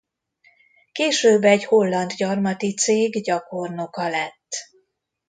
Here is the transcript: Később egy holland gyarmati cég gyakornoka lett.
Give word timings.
Később 0.91 1.43
egy 1.43 1.63
holland 1.65 2.11
gyarmati 2.13 2.73
cég 2.73 3.23
gyakornoka 3.23 4.09
lett. 4.09 4.47